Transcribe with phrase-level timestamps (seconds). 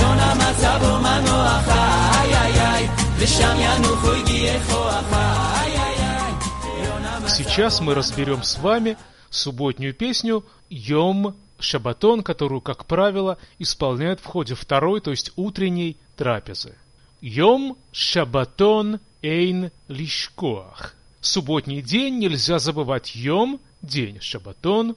[0.02, 6.34] יונה מצא בו מנוח, איי איי איי, ושם ינוחו יגיעי כוח, איי איי איי.
[7.28, 8.98] Сейчас мы разберем с вами
[9.30, 16.74] субботнюю песню «Йом Шабатон», которую, как правило, исполняют в ходе второй, то есть утренней трапезы.
[17.22, 20.96] «Йом Шабатон Эйн Лишкоах».
[21.22, 24.96] Субботний день нельзя забывать Йом, день Шабатон,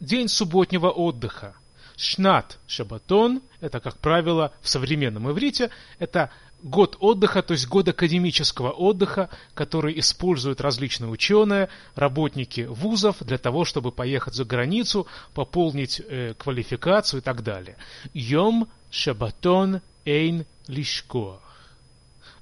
[0.00, 1.54] день субботнего отдыха.
[1.96, 6.30] Шнат Шабатон, это, как правило, в современном иврите, это
[6.62, 13.64] год отдыха, то есть год академического отдыха, который используют различные ученые, работники вузов для того,
[13.64, 17.76] чтобы поехать за границу, пополнить э, квалификацию и так далее.
[18.14, 20.46] Йом Шабатон Эйн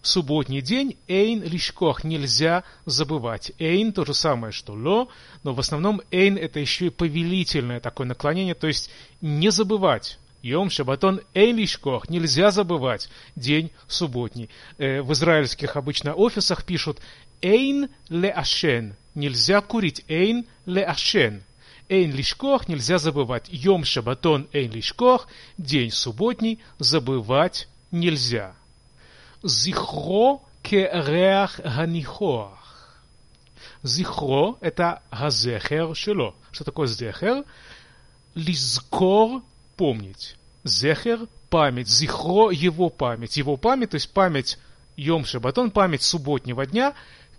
[0.06, 3.50] Субботний день Эйн Лишкох нельзя забывать.
[3.58, 5.08] Эйн то же самое, что Ло,
[5.42, 8.88] но в основном Эйн это еще и повелительное такое наклонение, то есть
[9.20, 10.20] не забывать.
[10.42, 12.08] Йом Шабатон Эйлишкох.
[12.08, 14.48] Нельзя забывать день субботний.
[14.78, 17.00] Э, в израильских обычно офисах пишут
[17.42, 18.94] Эйн ле ашен.
[19.16, 20.04] Нельзя курить.
[20.06, 21.42] Эйн ле ашен.
[21.88, 23.46] Эйн лишкох нельзя забывать.
[23.48, 25.26] Йом Шабатон Эйн лишкох.
[25.58, 28.54] День субботний забывать нельзя.
[29.42, 33.00] Зихро кереах ганихоах.
[33.82, 36.34] Зихро– это газехер шело.
[36.50, 37.44] Что такое зехер?
[38.34, 39.42] Лизкор–
[39.76, 40.36] помнить.
[40.64, 41.88] Зехер– память.
[41.88, 43.36] Зихро– его память.
[43.36, 44.58] Его память, то есть память
[44.96, 46.94] Йом Шабатон, память субботнего дня,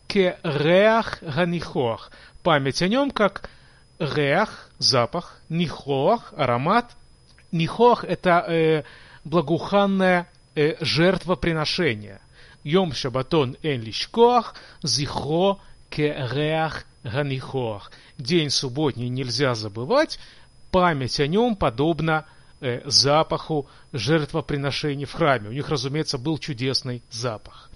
[0.08, 2.12] кереах ганихоах.
[2.44, 3.50] Память о нем как
[4.00, 6.96] реах– запах, нихоах– аромат.
[7.52, 8.84] Нихоах– это э,
[9.26, 12.20] благоуханное э, жертвоприношение.
[12.64, 15.60] Йом Шабатон эн лишкоах, зихро
[15.90, 17.92] кереах ганихоах.
[18.18, 20.20] День субботний нельзя забывать,
[20.72, 22.26] память о нем подобна
[22.60, 25.50] э, запаху жертвоприношений в храме.
[25.50, 27.70] У них, разумеется, был чудесный запах.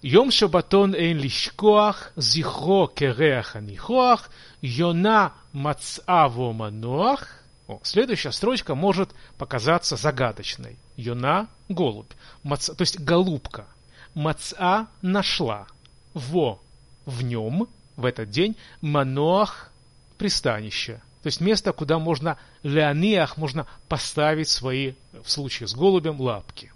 [0.00, 4.30] Йом Шабатон эн лишкоах, зихро кереах анихоах,
[4.62, 7.42] йона мацаво маноах.
[7.68, 10.76] О, следующая строчка может показаться загадочной.
[10.96, 12.12] Йона– голубь.
[12.42, 13.66] Маца, то есть голубка.
[14.14, 15.66] Маца– нашла.
[16.14, 16.60] Во–
[17.06, 18.56] в нем, в этот день.
[18.80, 19.72] Маноах–
[20.18, 21.00] пристанище.
[21.22, 24.94] То есть место, куда можно, леониах, можно поставить свои,
[25.24, 26.72] в случае с голубем, лапки.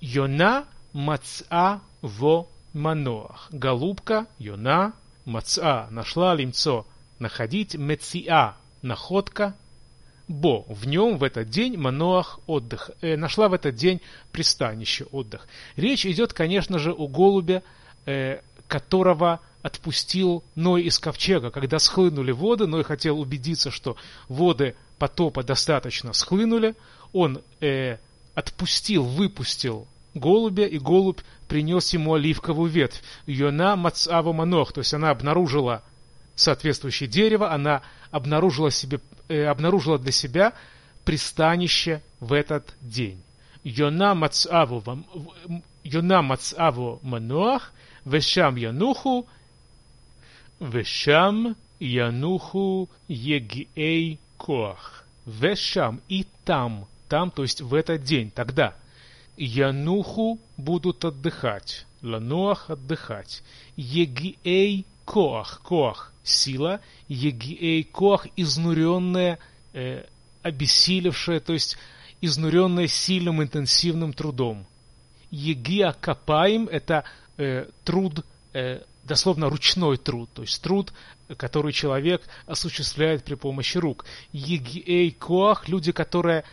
[0.00, 3.48] Йона маца во маноах.
[3.50, 4.94] Голубка, йона,
[5.26, 6.86] маца, нашла лимцо,
[7.18, 9.54] находить, мециа, находка,
[10.28, 14.00] Бо, в нем в этот день Маноах отдых, э, нашла в этот день
[14.32, 15.46] пристанище отдых.
[15.76, 17.62] Речь идет, конечно же, о голубе,
[18.06, 23.96] э, которого отпустил Ной из ковчега, когда схлынули воды, Ной хотел убедиться, что
[24.28, 26.74] воды потопа достаточно схлынули,
[27.12, 27.98] он э,
[28.34, 33.02] отпустил, выпустил голубя, и голубь принес ему оливковую ветвь.
[33.26, 35.82] Йона Мацава Манох, то есть она обнаружила
[36.34, 40.52] соответствующее дерево, она обнаружила, себе, э, обнаружила для себя
[41.04, 43.22] пристанище в этот день.
[43.64, 44.82] Йона Мацаву,
[47.02, 47.72] Мануах,
[48.04, 49.26] Вешам Януху,
[50.60, 55.04] Вешам Януху Егиэй Коах.
[55.26, 58.74] Вешам и там, там, то есть в этот день, тогда.
[59.36, 63.42] Януху будут отдыхать, Лануах отдыхать.
[63.76, 69.38] Егиэй Коах, Коах сила, егиэй коах, изнуренная,
[69.72, 70.04] э,
[70.42, 71.78] обессилевшая, то есть
[72.20, 74.66] изнуренная сильным интенсивным трудом.
[75.30, 77.04] Егиа капаем– это
[77.36, 80.92] э, труд, э, дословно ручной труд, то есть труд,
[81.36, 84.04] который человек осуществляет при помощи рук.
[84.32, 86.44] Егиэй коах– люди, которые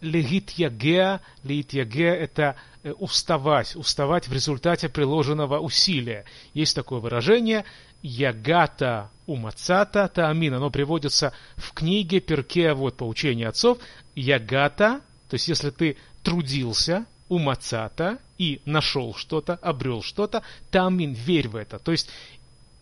[0.00, 6.24] легит ягеа, легит ягеа– это э, уставать, уставать в результате приложенного усилия.
[6.52, 7.64] Есть такое выражение–
[8.02, 10.54] Ягата умацата таамин.
[10.54, 13.78] Оно приводится в книге Перке, вот по учению отцов.
[14.14, 21.56] Ягата, то есть если ты трудился, умацата и нашел что-то, обрел что-то, таамин, верь в
[21.56, 21.78] это.
[21.78, 22.08] То есть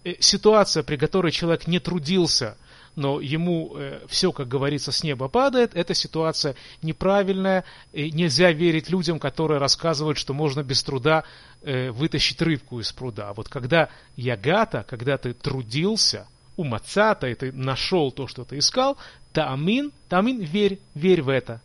[0.05, 2.57] э, ситуация, при которой человек не трудился–
[3.01, 7.65] но ему э, все, как говорится, с неба падает, эта ситуация неправильная,
[7.95, 11.25] и нельзя верить людям, которые рассказывают, что можно без труда
[11.63, 13.33] э, вытащить рыбку из пруда.
[13.33, 16.27] Вот когда ягата, когда ты трудился,
[16.59, 18.99] у мацата, и ты нашел то, что ты искал,
[19.33, 21.63] таамин, таамин, верь, верь в это.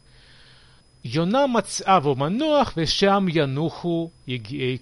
[1.04, 4.14] Йона мацаву мануах вешам януху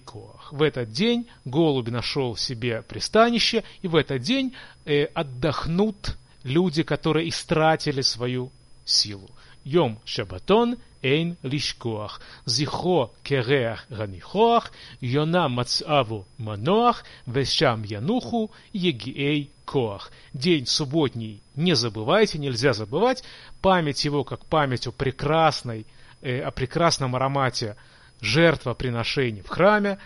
[0.04, 0.52] коах.
[0.52, 4.54] В этот день голубь нашел себе пристанище, и в этот день
[4.84, 8.52] э, отдохнут люди, которые истратили свою
[8.84, 9.28] силу.
[9.64, 20.12] Йом Шабатон эйн лишкоах, зихо кереах ганиходах, йона мацаву маноах, вешам януху, егиэй коах.
[20.34, 23.24] День субботний не забывайте, нельзя забывать.
[23.62, 25.86] Память его, как память о прекрасной,
[26.20, 27.76] э, о прекрасном аромате
[28.20, 29.98] жертвоприношений в храме.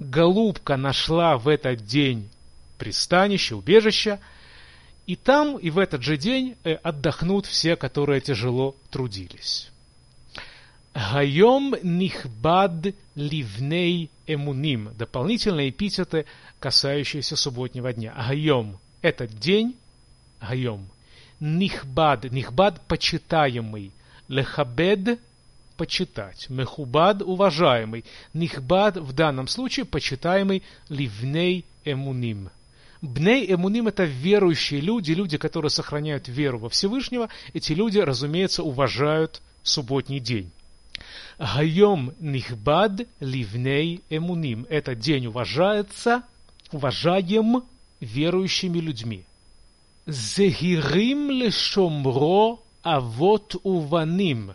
[0.00, 2.28] Голубка нашла в этот день
[2.76, 4.18] пристанище, убежище–
[5.10, 9.68] и там, и в этот же день э, отдохнут все, которые тяжело трудились.
[10.94, 14.90] Гайом нихбад ливней эмуним.
[14.96, 16.26] Дополнительные эпитеты,
[16.60, 18.14] касающиеся субботнего дня.
[18.16, 19.74] Гайом– этот день.
[20.40, 20.88] Гайом.
[21.40, 22.30] Нихбад.
[22.30, 23.90] Нихбад– почитаемый.
[24.28, 25.18] Лехабед–
[25.76, 26.48] почитать.
[26.48, 28.04] Мехубад– уважаемый.
[28.32, 32.50] Нихбад в данном случае почитаемый ливней эмуним.
[33.02, 37.28] Бней Эмуним– это верующие люди, люди, которые сохраняют веру во Всевышнего.
[37.54, 40.50] Эти люди, разумеется, уважают субботний день.
[41.38, 44.66] Гайом Нихбад Ливней Эмуним.
[44.68, 46.22] Этот день уважается,
[46.72, 47.64] уважаем
[48.00, 49.24] верующими людьми.
[50.06, 54.54] Зехирим лешомро авот уваним.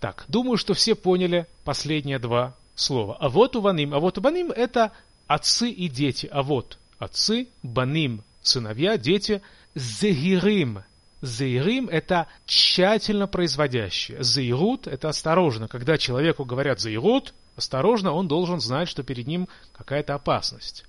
[0.00, 3.16] Так, думаю, что все поняли последние два слова.
[3.20, 3.94] А вот уваним.
[3.94, 4.92] А вот уваним– это
[5.30, 9.42] отцы и дети, а вот отцы, баним, сыновья, дети,
[9.76, 10.82] зегирим.
[11.22, 14.24] Зейрим– это тщательно производящее.
[14.24, 15.68] Зейрут– это осторожно.
[15.68, 20.84] Когда человеку говорят зейрут, осторожно, он должен знать, что перед ним какая-то опасность.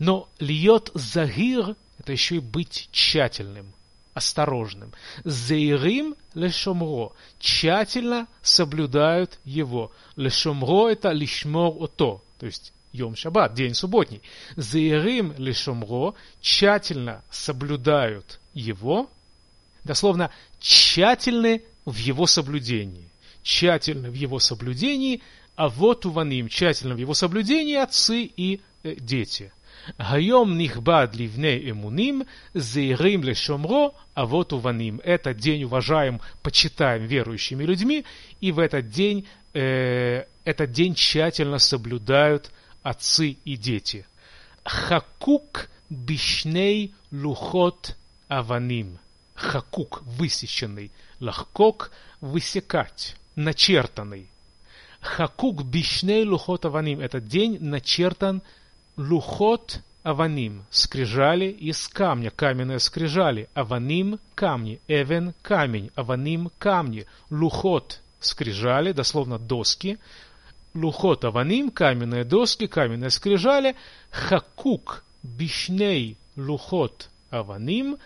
[0.00, 3.72] Но льет загир– это еще и быть тщательным,
[4.14, 4.92] осторожным.
[5.24, 9.92] Зейрим лешомро– тщательно соблюдают его.
[10.16, 14.22] Лешомро– это лишмор ото, то есть Йом Шаббат, день субботний.
[14.56, 19.10] Заирим лишомро тщательно соблюдают его,
[19.84, 23.08] дословно тщательны в его соблюдении.
[23.42, 25.22] Тщательно в его соблюдении,
[25.54, 29.52] а вот уваним, тщательно в его соблюдении отцы и э, дети.
[29.98, 35.00] Хайом нихбад ливней эмуним, заирим лешомро, а вот уваним.
[35.04, 38.04] Этот день уважаем, почитаем верующими людьми,
[38.40, 42.50] и в этот день, э, этот день тщательно соблюдают
[42.86, 44.06] отцы и дети.
[44.64, 47.96] Хакук бишней лухот
[48.28, 48.98] аваним.
[49.34, 50.92] Хакук– высеченный.
[51.18, 51.90] Лахкок–
[52.20, 54.28] высекать, начертанный.
[55.00, 57.00] Хакук бишней лухот аваним.
[57.00, 58.40] Этот день начертан
[58.96, 60.64] лухот аваним.
[60.70, 63.48] Скрижали из камня, каменные скрижали.
[63.54, 64.80] Аваним– камни.
[64.86, 65.90] Эвен– камень.
[65.96, 67.04] Аваним– камни.
[67.30, 69.98] Лухот– скрижали, дословно доски
[70.76, 73.76] лухот аваним, каменные доски, каменные скрижали,
[74.10, 77.98] хакук бишней лухот аваним,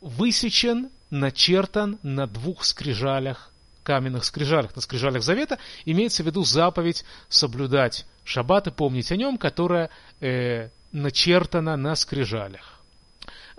[0.00, 3.52] высечен, начертан на двух скрижалях,
[3.82, 9.38] каменных скрижалях, на скрижалях завета, имеется в виду заповедь соблюдать шаббат и помнить о нем,
[9.38, 12.79] которая э, начертана на скрижалях.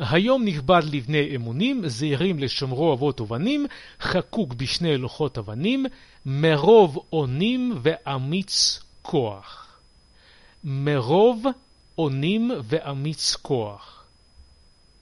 [0.00, 3.66] היום נכבד לבני אמונים, זהירים לשומרו אבות ובנים,
[4.00, 5.87] חקוק בשני לוחות אבנים,
[6.26, 9.78] מרוב אונים ואמיץ כוח.
[10.64, 11.47] מרוב
[11.99, 13.97] אונים ואמיץ כוח.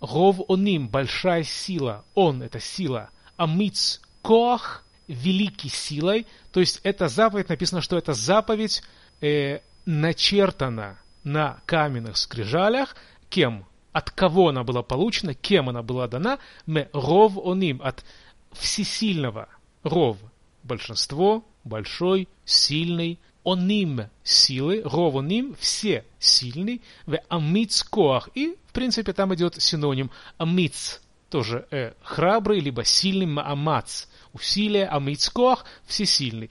[0.04, 7.48] Ров оним, большая сила, он это сила, амиц, коах, великий силой, то есть эта заповедь,
[7.48, 8.82] написано, что эта заповедь
[9.20, 12.96] э, начертана на каменных скрижалях,
[13.30, 13.64] кем?
[13.99, 18.05] От кого она была получена, кем она была дана, мы ров оним, от
[18.53, 19.49] всесильного
[19.83, 20.17] ров,
[20.63, 29.11] большинство, большой, сильный, оним силы, ров оним, все сильный, в амиц коах, и в принципе
[29.11, 36.49] там идет синоним амиц, тоже э, храбрый, либо сильный, маамац, усилие, амиц коах, всесильный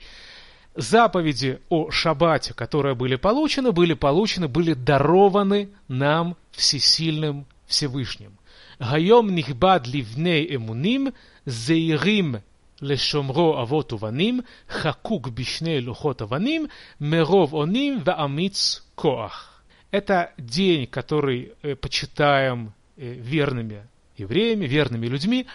[0.75, 8.33] заповеди о шабате, которые были получены, были получены, были дарованы нам всесильным Всевышним.
[8.79, 11.13] Гайом нихбад ливней эмуним,
[11.45, 12.41] зеирим
[12.79, 19.63] лешомро авот уваним, хакук бишней лухот аваним, меров оним ваамиц коах.
[19.91, 25.47] Это день, который э, почитаем э, верными евреями, верными людьми,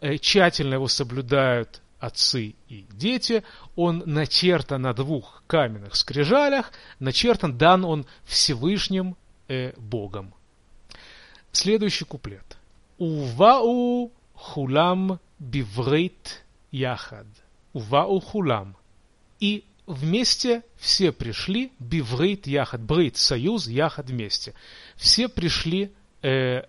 [0.00, 3.44] э, тщательно его соблюдают отцы и дети,
[3.76, 9.16] он начертан на двух каменных скрижалях, начертан, дан он Всевышним
[9.48, 10.34] э, Богом.
[11.52, 12.56] Следующий куплет.
[12.98, 17.26] Увау хулам биврит яхад.
[17.72, 18.76] Увау хулам.
[19.38, 24.54] И вместе все пришли, биврит яхад, брит, союз, яхад вместе.
[24.96, 25.92] Все пришли,
[26.22, 26.62] э,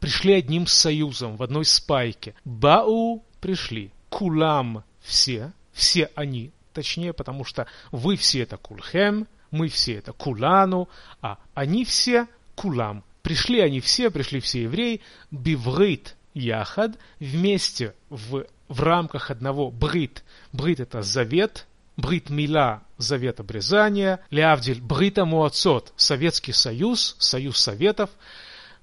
[0.00, 2.34] пришли одним союзом, в одной спайке.
[2.44, 3.92] Бау пришли.
[4.16, 10.88] Кулам все, все они, точнее, потому что вы все это кульхем, мы все это кулану,
[11.20, 13.04] а они все кулам.
[13.20, 20.24] Пришли они все, пришли все евреи, биврит яхад, вместе в, в рамках одного брит.
[20.50, 21.66] Брит это завет,
[21.98, 28.08] брит мила, завет обрезания, лявдиль брита муацот, Советский Союз, Союз Советов,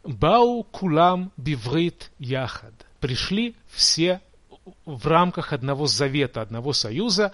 [0.04, 2.76] бау кулам биврит яхад.
[3.00, 4.22] Пришли все
[4.86, 7.32] в рамках одного завета, одного союза,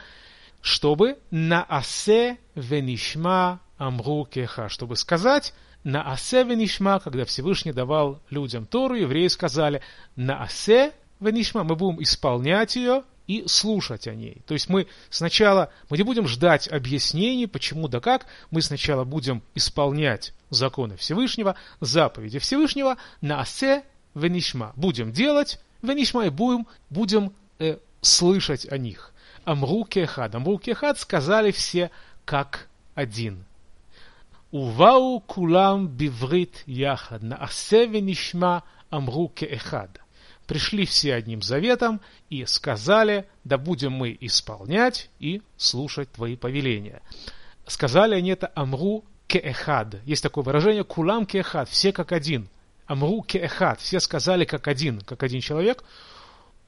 [0.61, 8.65] чтобы на асе венишма амру кеха, чтобы сказать на асе венишма, когда Всевышний давал людям
[8.65, 9.81] Тору, евреи сказали
[10.15, 14.41] на асе венишма, мы будем исполнять ее и слушать о ней.
[14.45, 19.43] То есть мы сначала, мы не будем ждать объяснений, почему да как, мы сначала будем
[19.55, 23.83] исполнять законы Всевышнего, заповеди Всевышнего, на асе
[24.15, 24.73] венишма.
[24.75, 29.13] Будем делать, венишма и будем, будем э, слышать о них.
[29.45, 30.35] Амру кехад.
[30.35, 31.91] Амру кехад сказали все
[32.25, 33.45] как один.
[34.51, 37.21] Увау кулам биврит яхад.
[37.21, 40.01] Наасе венишма амру кеэхад.
[40.47, 47.01] Пришли все одним заветом и сказали, да будем мы исполнять и слушать твои повеления.
[47.67, 49.97] Сказали они это амру кеэхад.
[50.05, 52.49] Есть такое выражение кулам кеэхад, все как один.
[52.89, 55.83] Амру кеэхад, все сказали как один, как один человек.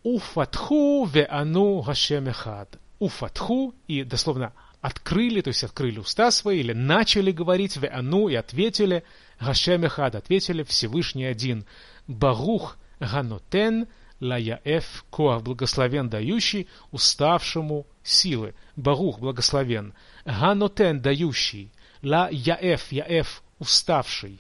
[0.04, 2.78] Уфатху веану Гашем эхад.
[3.00, 9.04] Уфатху и дословно открыли, то есть открыли уста свои, или начали говорить веану и ответили
[9.40, 11.66] Гашем эхад, ответили Всевышний один.
[12.06, 13.88] Барух ганотен
[14.20, 18.54] лаяэф коах, благословен дающий уставшему силы.
[18.76, 19.96] Барух, благословен.
[20.26, 21.72] Ганотен дающий.
[22.04, 24.40] Ла яэф, яэф, уставший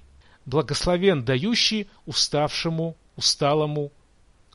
[0.50, 3.92] Благословен дающий уставшему, усталому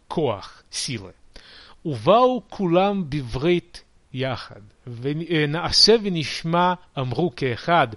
[0.08, 1.14] коах, силы.
[1.84, 7.88] Увау кулам биврит יחד, ונעשה ונשמע אמרו כאחד,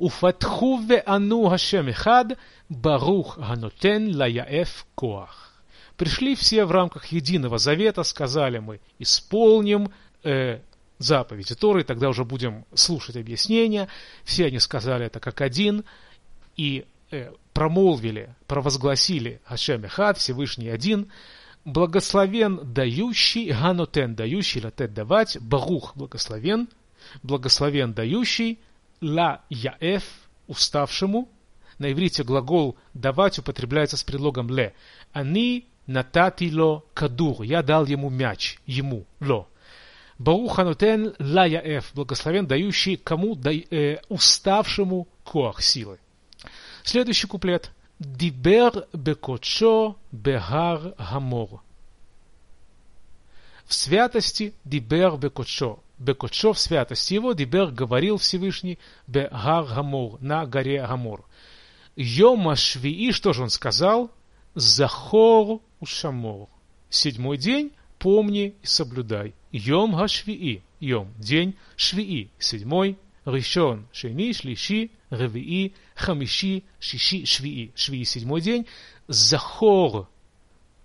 [0.00, 2.24] ופתחו וענו השם אחד,
[2.70, 5.50] ברוך הנותן ליעף כוח.
[5.96, 9.92] Пришли все в рамках единого завета, сказали мы, исполним
[10.24, 10.58] э,
[10.98, 13.88] заповеди Торы, тогда уже будем слушать объяснения.
[14.24, 15.84] Все они сказали это как один,
[16.56, 16.97] и э,
[17.53, 21.11] промолвили, провозгласили Хашем Эхад, Всевышний один,
[21.65, 26.69] благословен дающий, ганотен дающий, латет давать, барух благословен,
[27.23, 28.59] благословен дающий,
[29.01, 30.03] ליעף
[30.47, 31.29] уставшему.
[31.77, 34.73] На иврите глагол давать употребляется с предлогом ל.
[35.13, 39.47] אני נתתי לו כדור, я дал ему мяч, ему, לו.
[40.17, 43.35] ברוך הנותן ליעף, благословен дающий кому?
[43.35, 45.99] Да, э, уставшему כוח силы.
[46.83, 47.71] Следующий куплет.
[47.99, 51.61] דיבר בקודשו בהר המור.
[53.65, 55.79] В святости דיבר בקודשו.
[55.97, 61.25] בקודשו в святости его דיבר говорил Всевышний בהר המור, на горе Гамор.
[61.95, 64.11] יום השביעי, что же он сказал?
[64.55, 66.47] זכור ושמור.
[66.89, 69.35] Седьмой день помни и соблюдай.
[69.51, 73.87] יום השביעי, יום, день שביעי, седьмой ראשון.
[73.91, 74.33] שני.
[74.33, 74.91] שלישי.
[75.09, 77.71] רביעי, חמישי, שישי, שביעי.
[77.75, 78.67] שביעי седьмой день.
[79.07, 80.07] Захор,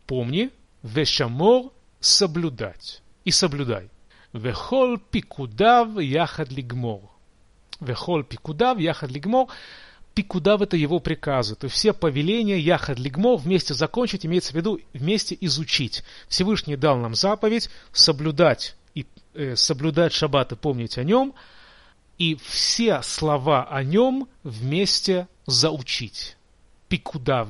[0.06, 0.50] помни,
[0.82, 3.02] Вешамор, соблюдать.
[3.24, 3.90] И соблюдай.
[4.32, 7.00] Вехол пикудав яхад лигмор.
[7.80, 9.48] Вехол пикудав яхад лигмор.
[10.14, 11.54] Пикудав это его приказы.
[11.54, 16.02] То есть все повеления яхад лигмор вместе закончить, имеется в виду вместе изучить.
[16.28, 21.34] Всевышний дал нам заповедь соблюдать и э, соблюдать шаббат и помнить о нем–
[22.18, 26.36] и все слова о нем вместе заучить.
[26.88, 27.48] Пикудав,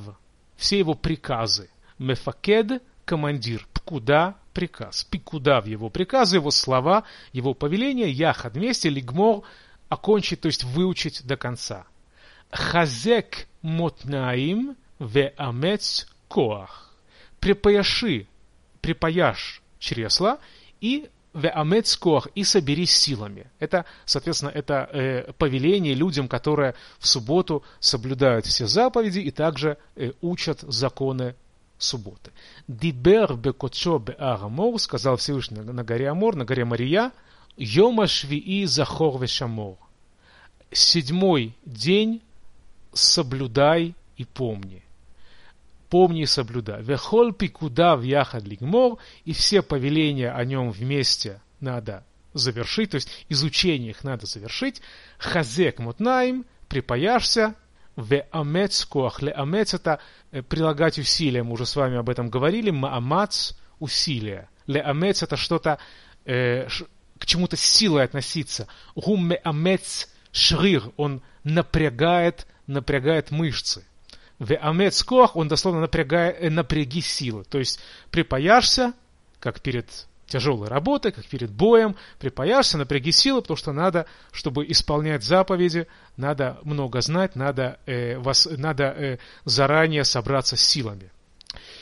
[0.55, 1.69] все его приказы.
[1.99, 5.03] Мефакед– командир, пкуда– приказ.
[5.03, 9.43] Пикудав– его приказы, его слова, его повеления, яхад вместе, лигмор–
[9.89, 11.85] окончить, то есть выучить до конца.
[12.51, 16.93] Хазек мотнаим ве амец коах.
[17.39, 18.27] Припаяши,
[18.81, 20.39] припаяшь чресла
[20.81, 23.51] и веамецкох и соберись силами.
[23.59, 30.13] Это, соответственно, это э, повеление людям, которые в субботу соблюдают все заповеди и также э,
[30.21, 31.35] учат законы
[31.77, 32.31] субботы.
[32.67, 37.11] Дибер бекочо беарамор, сказал Всевышний на горе Амор, на горе Мария,
[37.57, 39.75] Йома швии захор вешамор.
[40.71, 42.21] Седьмой день
[42.93, 44.84] соблюдай и помни
[45.95, 46.83] помни и соблюдай.
[46.83, 53.09] Вехол пикуда в яхад лигмор, и все повеления о нем вместе надо завершить, то есть
[53.29, 54.81] изучение их надо завершить.
[55.17, 57.55] Хазек мутнаим, припаяшься,
[57.95, 58.85] в амец.
[59.21, 59.99] Ле амец это
[60.33, 61.43] э, прилагать усилия.
[61.43, 62.71] Мы уже с вами об этом говорили.
[62.71, 64.49] Маамац– усилия.
[64.67, 65.77] Ле амец это что-то,
[66.25, 66.67] э,
[67.19, 68.67] к чему-то силой относиться.
[68.95, 70.91] Гум амец шрир.
[70.97, 73.85] Он напрягает, напрягает мышцы.
[74.39, 77.43] В амец коах он дословно напрягает, э, напряги силы.
[77.45, 77.79] То есть
[78.11, 78.93] припаяшься,
[79.39, 79.87] как перед
[80.27, 85.87] тяжелой работой, как перед боем, припаяшься, напряги силы, потому что надо, чтобы исполнять заповеди,
[86.17, 91.11] надо много знать, надо, э, вас, надо э, заранее собраться с силами.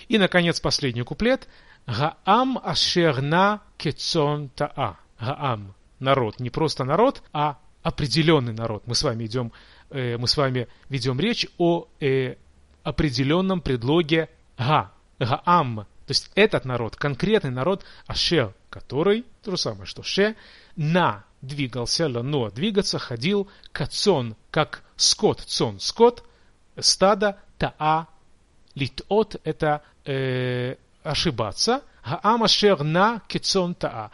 [0.08, 1.48] И, наконец, последний куплет.
[1.88, 5.00] Гаам ашерна кецон таа.
[5.20, 6.40] Гаам– народ.
[6.40, 8.84] Не просто народ, а определенный народ.
[8.86, 9.52] Мы с вами идем,
[9.90, 12.36] э, мы с вами ведем речь о э,
[12.84, 14.92] определенном предлоге га.
[15.20, 20.36] Гаам то есть этот народ, конкретный народ Ашер, который, то же самое, что Ше,
[20.75, 26.24] на двигался, но двигаться, ходил, кацон, как скот, цон, скот,
[26.78, 28.08] стадо, таа,
[28.75, 34.12] литот, это э, ошибаться, гаам ашер на кецон таа.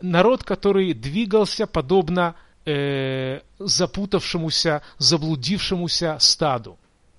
[0.00, 2.34] Народ, который двигался подобно
[2.64, 6.78] э, запутавшемуся, заблудившемуся стаду.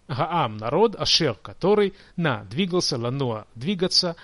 [0.10, 4.16] Гаам– народ, Ашер– который, на– двигался, Лануа– двигаться,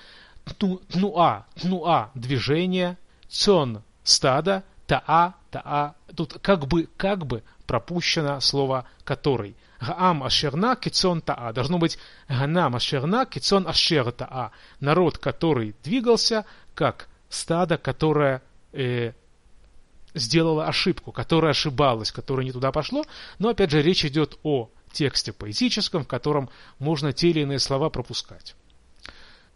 [0.58, 2.98] Тнуа– Тнуа– движение,
[3.30, 5.96] Цон– стадо, Таа– Таа.
[6.16, 9.56] Тут как бы, как бы пропущено слово «который».
[9.80, 11.54] Гаам Ашерна Кицон Таа.
[11.54, 14.52] Должно быть Ганам Ашерна Кицон Ашер Таа.
[14.80, 19.12] Народ, который двигался, как стадо, которое э,
[20.14, 23.06] сделало ошибку, которое ошибалось, которое не туда пошло.
[23.38, 26.50] Но опять же речь идет о тексте поэтическом, в котором
[26.80, 28.56] можно те или иные слова пропускать.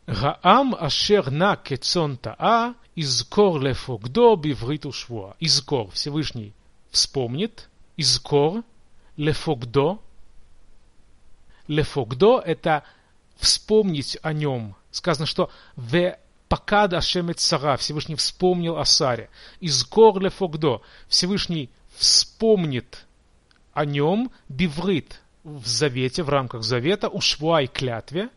[0.06, 5.36] Гаам ашер на кецон таа изкор лефогдо бивриту швуа.
[5.40, 6.54] Изкор, Всевышний
[6.92, 7.70] вспомнит.
[7.98, 8.64] Изкор
[9.18, 10.00] лефогдо.
[11.68, 12.84] Лефогдо– это
[13.38, 14.76] вспомнить о нем.
[14.92, 19.30] Сказано, что в Покад Ашемет Сара, Всевышний вспомнил о Саре.
[19.62, 23.06] Изкор лефогдо, Всевышний вспомнит
[23.74, 28.30] о нем биврит, в завете, в рамках завета, ушвуай клятве,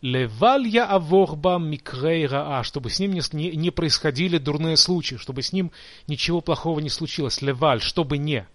[0.00, 5.72] левалья аворба микрей раа, чтобы с ним не, не происходили дурные случаи, чтобы с ним
[6.06, 7.42] ничего плохого не случилось.
[7.42, 8.46] Леваль, чтобы не.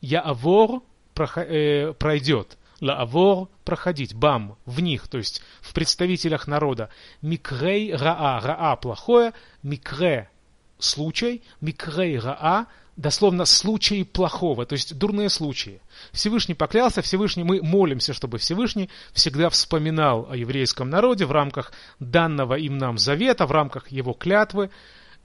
[0.00, 0.82] Я авор
[1.14, 2.58] э, пройдет.
[2.80, 4.14] Ла авор проходить.
[4.14, 6.90] Бам, в них, то есть в представителях народа.
[7.22, 9.32] Микрей раа, раа плохое,
[9.62, 10.30] микре
[10.78, 15.80] случай, микрей раа дословно случаи плохого, то есть дурные случаи.
[16.12, 22.54] Всевышний поклялся, Всевышний, мы молимся, чтобы Всевышний всегда вспоминал о еврейском народе в рамках данного
[22.54, 24.70] им нам завета, в рамках его клятвы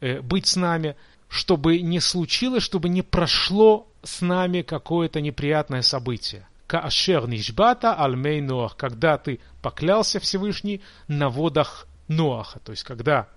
[0.02, 0.96] э, быть с нами,
[1.30, 6.48] чтобы не случилось, чтобы не прошло с нами какое-то неприятное событие.
[6.68, 13.28] Каашер нишбата альмей Ноах, когда ты поклялся Всевышний на водах Ноаха, то есть когда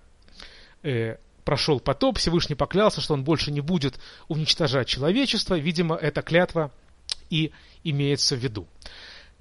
[0.83, 5.59] э, Прошел потоп, Всевышний поклялся, что он больше не будет уничтожать человечество.
[5.59, 6.70] Видимо, эта клятва
[7.30, 7.52] и
[7.83, 8.66] имеется в виду.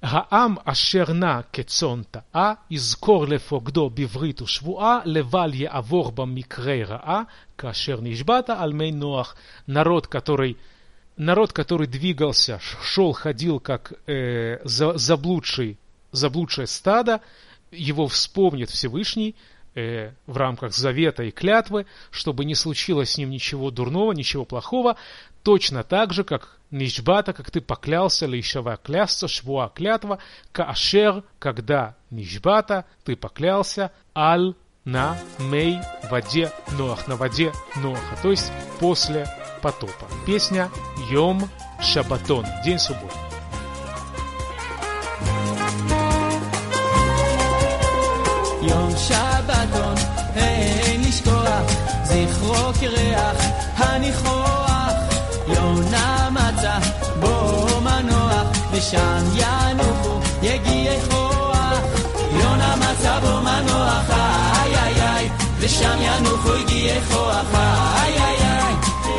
[0.02, 8.92] Гаам ашерна кецонта а изкор лефогдо бивриту швуа левалье аворба микрей а кашер нишбата альмей
[8.92, 9.36] ноах.
[9.66, 10.58] Народ, который
[11.16, 15.78] народ, который двигался, шел, ходил, как э, заблудший,
[16.12, 17.22] заблудшее стадо,
[17.70, 19.34] его вспомнит Всевышний,
[19.74, 24.96] э, в рамках завета и клятвы, чтобы не случилось с ним ничего дурного, ничего плохого,
[25.42, 30.18] точно так же, как Нишбата, как ты поклялся, Лейшава клясться, Швуа клятва,
[30.50, 35.78] Каашер, когда Нишбата, ты поклялся, Аль на Мей
[36.10, 39.26] воде Ноах, на воде Ноаха, то есть после
[39.62, 40.08] потопа.
[40.26, 40.70] Песня
[41.10, 41.48] Йом
[41.80, 43.14] Шабатон, день субботы.
[48.62, 49.33] Yom Shabbat.
[52.14, 53.36] זכרו קרח
[53.76, 54.92] הניחוח.
[55.48, 56.78] יונה מצא
[57.20, 61.80] בו מנוח, ושם ינוחו יגיעי כוח.
[62.32, 68.74] יונה מצא בו מנוח, איי איי איי, ושם ינוחו יגיעי כוח, איי איי איי.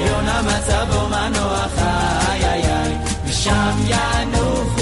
[0.08, 4.75] יונה מצא בו מנוח, איי איי איי, ושם ינוחו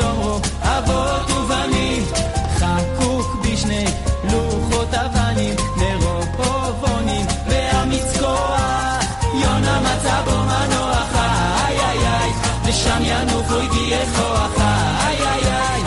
[0.00, 2.04] שומרו אבות ובנים
[2.56, 3.84] חקוק בשני
[4.32, 5.56] לוחות אבנים
[7.48, 12.32] ואמיץ כוח יונה מצא בו מנוח איי איי איי
[12.64, 15.82] ושם ינוחו הגיעי כוח איי איי איי.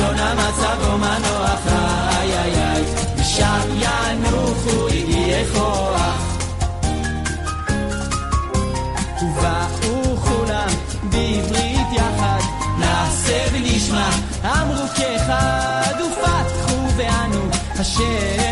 [0.00, 1.25] יונה מצא בו מנוח
[17.96, 18.45] share.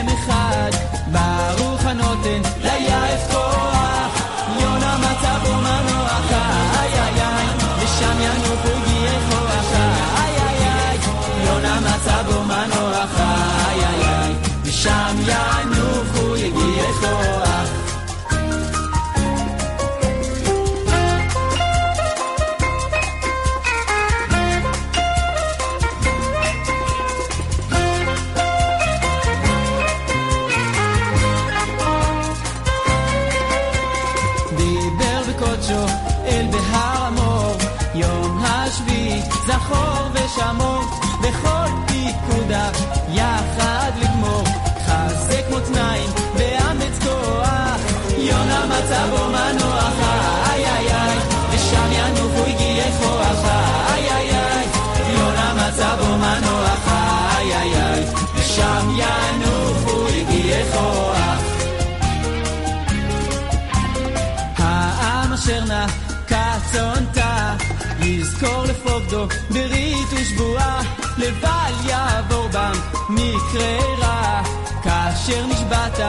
[65.54, 65.86] מודרנה,
[66.26, 67.56] קצונתה.
[68.00, 70.80] לזכור לפרוגדו ברית ושבועה,
[71.18, 72.72] לבל יעבור בם
[73.08, 74.42] מקרה רע.
[74.82, 76.00] כאשר נשבעת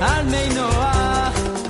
[0.00, 1.61] על מי נוח